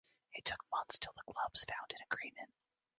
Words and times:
It 0.33 0.45
took 0.45 0.65
months 0.71 0.97
till 0.97 1.13
the 1.13 1.31
clubs 1.31 1.63
found 1.65 1.91
an 1.91 2.03
agreement. 2.11 2.51